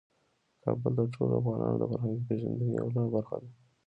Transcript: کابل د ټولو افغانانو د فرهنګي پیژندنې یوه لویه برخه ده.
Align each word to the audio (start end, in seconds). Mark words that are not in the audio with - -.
کابل 0.63 0.91
د 0.97 1.01
ټولو 1.13 1.33
افغانانو 1.41 1.77
د 1.79 1.83
فرهنګي 1.91 2.23
پیژندنې 2.27 2.67
یوه 2.79 2.91
لویه 2.93 3.11
برخه 3.15 3.35
ده. 3.41 3.49